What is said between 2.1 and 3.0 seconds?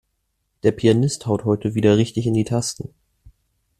in die Tasten.